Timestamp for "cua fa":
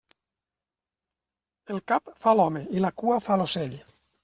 3.03-3.41